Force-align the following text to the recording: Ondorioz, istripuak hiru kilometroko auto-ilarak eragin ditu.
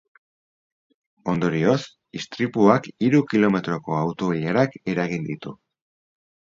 Ondorioz, 1.33 1.75
istripuak 2.21 2.91
hiru 3.05 3.23
kilometroko 3.35 4.01
auto-ilarak 4.03 4.83
eragin 4.97 5.33
ditu. 5.33 5.59